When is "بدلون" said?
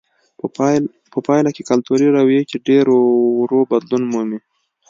3.71-4.03